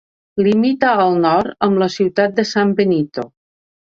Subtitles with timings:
[0.45, 3.29] Limita al nord amb la ciutat de San Benito.